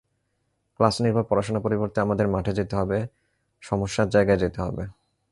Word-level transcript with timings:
ক্লাসনির্ভর 0.79 1.23
পড়াশোনার 1.23 1.65
পরিবর্তে 1.65 1.97
আমাদের 2.01 2.27
মাঠে 2.27 2.51
যেতে 2.53 2.73
হবে, 2.75 2.97
সমস্যার 3.63 4.07
জায়গায় 4.09 4.37
যেতে 4.37 4.59
হবে। 4.61 4.83